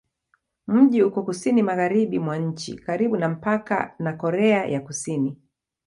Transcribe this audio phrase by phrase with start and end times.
[0.67, 5.37] Mji uko kusini-magharibi mwa nchi, karibu na mpaka na Korea ya Kusini.